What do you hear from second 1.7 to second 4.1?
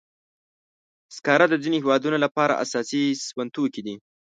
هېوادونو لپاره اساسي سون توکي دي.